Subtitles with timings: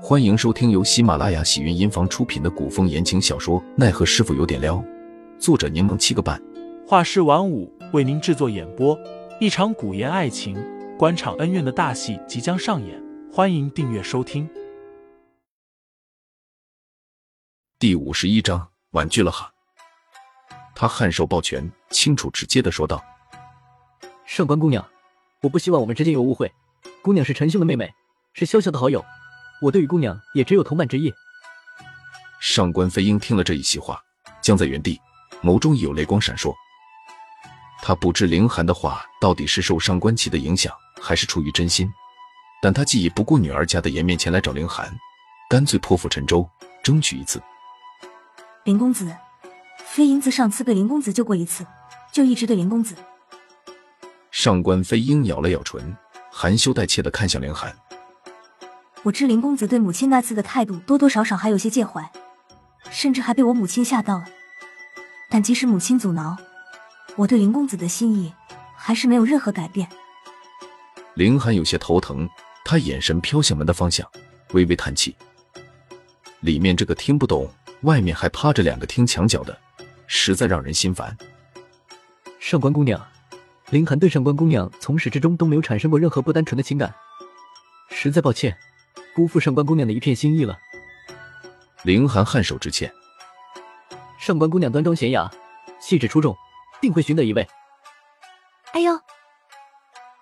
[0.00, 4.76] 欢迎收听由喜马拉雅喜云音房出品的古风言情小说《奈何师傅有点撩》，
[5.40, 6.40] 作者柠檬七个半，
[6.86, 8.96] 画师晚舞为您制作演播。
[9.40, 10.56] 一场古言爱情、
[10.96, 14.48] 官场恩怨的大戏即将上演，欢迎订阅收听。
[17.80, 19.52] 第五十一章，婉拒了哈。
[20.76, 23.02] 他颔首抱拳，清楚直接的说道
[24.24, 24.86] ：“上官姑娘，
[25.42, 26.52] 我不希望我们之间有误会。
[27.02, 27.92] 姑娘是陈兄的妹妹，
[28.32, 29.04] 是潇潇的好友。”
[29.60, 31.12] 我对于姑娘也只有同伴之意。
[32.40, 34.00] 上官飞鹰听了这一席话，
[34.40, 35.00] 僵在原地，
[35.42, 36.54] 眸中有泪光闪烁。
[37.82, 41.90] 他不知凌寒的话到底是受上官琪的影响，还是出于真心，
[42.62, 44.92] 但他既已不顾女儿家的颜面前来找凌寒，
[45.48, 46.48] 干脆破釜沉舟，
[46.82, 47.42] 争取一次。
[48.64, 49.10] 林公子，
[49.84, 51.66] 飞鹰自上次被林公子救过一次，
[52.12, 52.94] 就一直对林公子。
[54.30, 55.96] 上官飞鹰咬了咬唇，
[56.30, 57.74] 含羞带怯的看向凌寒。
[59.04, 62.10] 我知林公子对母亲那次的态度多多少少还有些介怀，
[62.90, 64.26] 甚至还被我母亲吓到了。
[65.30, 66.36] 但即使母亲阻挠，
[67.16, 68.32] 我对林公子的心意
[68.76, 69.88] 还是没有任何改变。
[71.14, 72.28] 林寒有些头疼，
[72.64, 74.06] 他眼神飘向门的方向，
[74.52, 75.16] 微微叹气。
[76.40, 77.48] 里面这个听不懂，
[77.82, 79.56] 外面还趴着两个听墙角的，
[80.06, 81.16] 实在让人心烦。
[82.40, 83.00] 上官姑娘，
[83.70, 86.94] 林寒对上官姑娘从始至终都没有产生过任何不单纯的情感，
[87.90, 88.56] 实在抱歉。
[89.18, 90.56] 辜负上官姑娘的一片心意了。
[91.82, 92.88] 凌寒颔首致歉。
[94.16, 95.28] 上官姑娘端庄娴雅，
[95.80, 96.36] 气质出众，
[96.80, 97.44] 定会寻得一位。
[98.74, 98.92] 哎呦！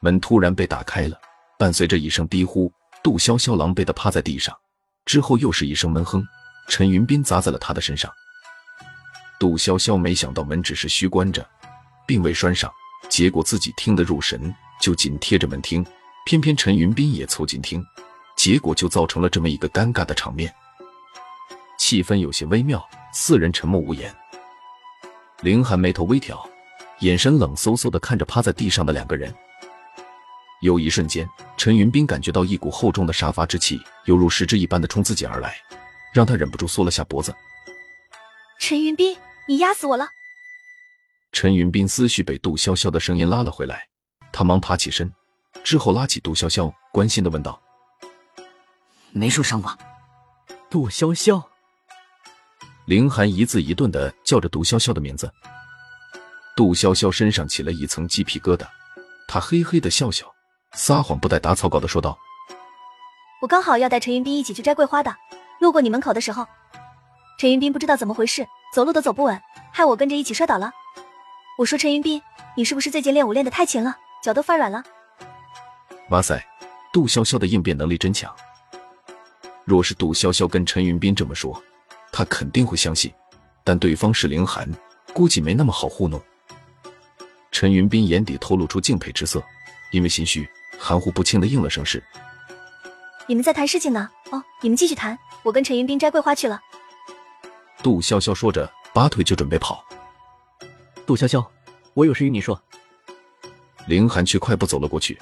[0.00, 1.20] 门突然被打开了，
[1.58, 4.56] 伴随着一声低呼，杜潇潇狼狈的趴在地上，
[5.04, 6.26] 之后又是一声闷哼，
[6.66, 8.10] 陈云斌砸在了他的身上。
[9.38, 11.46] 杜潇潇没想到门只是虚关着，
[12.06, 12.72] 并未拴上，
[13.10, 15.84] 结果自己听得入神，就紧贴着门听，
[16.24, 17.84] 偏偏陈云斌也凑近听。
[18.36, 20.54] 结果就造成了这么一个尴尬的场面，
[21.78, 24.14] 气氛有些微妙，四人沉默无言。
[25.40, 26.48] 凌寒眉头微挑，
[27.00, 29.34] 眼神冷飕飕的看着趴在地上的两个人。
[30.62, 35.56] 有一瞬间，陈云斌感觉到一股厚重的杀伐之气，犹如实质一般的冲自己而来，
[36.12, 37.34] 让他忍不住缩了下脖子。
[38.58, 39.16] 陈云斌，
[39.48, 40.08] 你压死我了！
[41.32, 43.86] 陈云斌思绪被杜潇潇的声音拉了回来，
[44.32, 45.12] 他忙爬起身，
[45.62, 47.60] 之后拉起杜潇潇，关心的问道。
[49.16, 49.76] 没受伤吧？
[50.68, 51.42] 杜潇潇，
[52.84, 55.32] 凌寒一字一顿的叫着杜潇潇的名字。
[56.54, 58.66] 杜潇潇身上起了一层鸡皮疙瘩，
[59.26, 60.26] 他嘿嘿的笑笑，
[60.74, 62.18] 撒谎不带打草稿的说道
[63.40, 65.14] ：“我刚好要带陈云斌一起去摘桂花的，
[65.60, 66.46] 路过你门口的时候，
[67.38, 69.40] 陈云斌不知道怎么回事，走路都走不稳，
[69.72, 70.70] 害我跟着一起摔倒了。
[71.58, 72.20] 我说陈云斌，
[72.54, 74.82] 你是不是最近练武练得太勤了，脚都发软了？”
[76.10, 76.42] 哇塞，
[76.92, 78.34] 杜潇潇的应变能力真强。
[79.66, 81.60] 若是杜潇潇跟陈云斌这么说，
[82.12, 83.12] 他肯定会相信。
[83.64, 84.70] 但对方是凌寒，
[85.12, 86.22] 估计没那么好糊弄。
[87.50, 89.42] 陈云斌眼底透露出敬佩之色，
[89.90, 92.00] 因为心虚，含糊不清的应了声是。
[93.26, 94.08] 你们在谈事情呢？
[94.30, 96.60] 哦，你们继续谈，我跟陈云斌摘桂花去了。
[97.82, 99.84] 杜潇潇说着，拔腿就准备跑。
[101.04, 101.44] 杜潇潇，
[101.92, 102.62] 我有事与你说。
[103.88, 105.20] 凌寒却快步走了过去，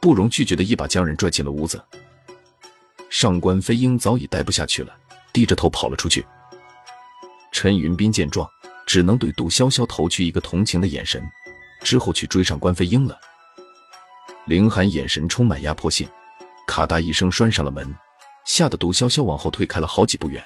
[0.00, 1.82] 不容拒绝的一把将人拽进了屋子。
[3.12, 4.96] 上官飞鹰早已待不下去了，
[5.34, 6.26] 低着头跑了出去。
[7.52, 8.48] 陈云斌见状，
[8.86, 11.22] 只能对杜潇潇投去一个同情的眼神，
[11.82, 13.20] 之后去追上官飞鹰了。
[14.46, 16.08] 凌寒眼神充满压迫性，
[16.66, 17.94] 咔嗒一声拴上了门，
[18.46, 20.42] 吓得杜潇潇往后退开了好几步远。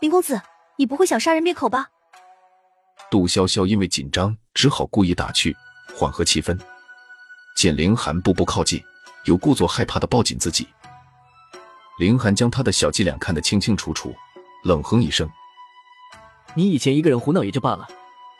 [0.00, 0.42] 林公子，
[0.76, 1.88] 你不会想杀人灭口吧？
[3.12, 5.56] 杜潇潇因为紧张，只好故意打趣，
[5.94, 6.58] 缓和气氛。
[7.56, 8.82] 见凌寒步步靠近，
[9.26, 10.66] 又故作害怕的抱紧自己。
[11.98, 14.14] 凌寒将他的小伎俩看得清清楚楚，
[14.62, 15.28] 冷哼一声
[16.54, 17.88] ：“你以前一个人胡闹也就罢了，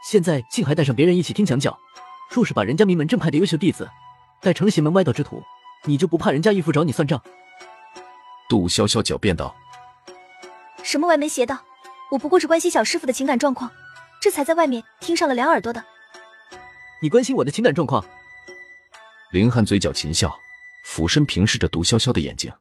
[0.04, 1.76] 现在竟还带上别人一起听墙角。
[2.30, 3.88] 若是把人家名门正派的优秀弟子
[4.40, 5.42] 带成了邪门歪道之徒，
[5.84, 7.20] 你就不怕人家义父找你算账？”
[8.48, 9.56] 杜潇潇狡辩道
[10.84, 11.58] ：“什么歪门邪道？
[12.12, 13.70] 我不过是关心小师傅的情感状况，
[14.22, 15.84] 这才在外面听上了两耳朵的。
[17.02, 18.04] 你关心我的情感状况？”
[19.32, 20.32] 林寒嘴角噙笑，
[20.84, 22.52] 俯身平视着杜潇潇的眼睛。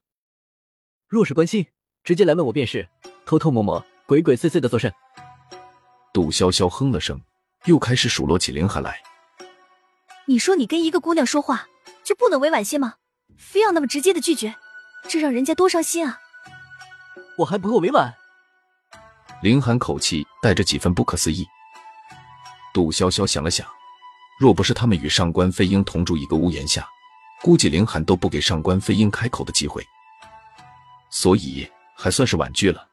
[1.10, 1.66] 若是关心，
[2.04, 2.86] 直接来问我便是。
[3.26, 4.94] 偷偷摸摸、鬼鬼祟祟的做甚？
[6.14, 7.22] 杜潇潇哼了声，
[7.64, 9.02] 又开始数落起林寒来。
[10.26, 11.68] 你说你跟一个姑娘说话
[12.04, 12.96] 就不能委婉些吗？
[13.38, 14.54] 非要那么直接的拒绝，
[15.08, 16.20] 这让人家多伤心啊！
[17.38, 18.14] 我还不够委婉？
[19.42, 21.48] 林寒口气带着几分不可思议。
[22.74, 23.66] 杜潇潇想了想，
[24.42, 26.86] 若不是他们与上官飞鹰同住一个屋檐下，
[27.42, 29.82] 估计林寒都不给上官飞鹰开口的机会。
[31.10, 32.88] 所以还算是婉拒了。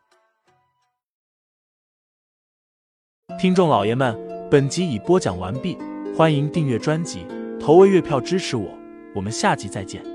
[3.38, 4.16] 听众老爷们，
[4.50, 5.76] 本集已播讲完毕，
[6.16, 7.26] 欢迎订阅专辑，
[7.58, 8.78] 投喂月票支持我，
[9.14, 10.13] 我们下集再见。